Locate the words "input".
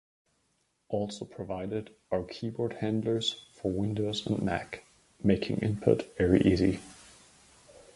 5.57-6.17